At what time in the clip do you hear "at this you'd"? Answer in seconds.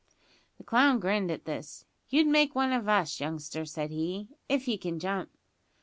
1.29-2.25